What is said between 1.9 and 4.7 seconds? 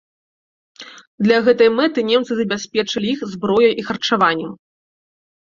немцы забяспечылі іх зброяй і харчаваннем.